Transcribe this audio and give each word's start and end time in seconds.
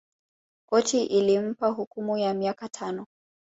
Koti 0.69 1.03
ilimpa 1.03 1.67
hukuma 1.67 2.19
ya 2.19 2.33
miaka 2.33 2.69
tano 2.69 3.05